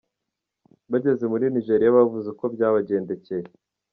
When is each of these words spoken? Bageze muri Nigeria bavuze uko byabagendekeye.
Bageze 0.91 1.23
muri 1.31 1.45
Nigeria 1.53 1.95
bavuze 1.97 2.27
uko 2.33 2.45
byabagendekeye. 2.53 3.45